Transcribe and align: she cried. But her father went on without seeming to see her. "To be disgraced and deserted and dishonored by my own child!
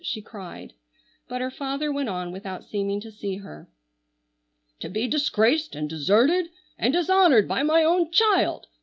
she 0.03 0.19
cried. 0.19 0.73
But 1.27 1.41
her 1.41 1.51
father 1.51 1.91
went 1.91 2.09
on 2.09 2.31
without 2.31 2.63
seeming 2.63 2.99
to 3.01 3.11
see 3.11 3.35
her. 3.35 3.69
"To 4.79 4.89
be 4.89 5.07
disgraced 5.07 5.75
and 5.75 5.87
deserted 5.87 6.47
and 6.75 6.91
dishonored 6.91 7.47
by 7.47 7.61
my 7.61 7.83
own 7.83 8.09
child! 8.09 8.65